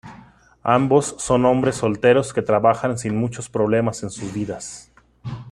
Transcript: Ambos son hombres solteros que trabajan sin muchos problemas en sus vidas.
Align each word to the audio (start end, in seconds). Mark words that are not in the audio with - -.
Ambos 0.63 1.13
son 1.19 1.45
hombres 1.45 1.75
solteros 1.75 2.33
que 2.33 2.41
trabajan 2.41 2.97
sin 2.97 3.15
muchos 3.15 3.49
problemas 3.49 4.01
en 4.01 4.09
sus 4.09 4.33
vidas. 4.33 4.91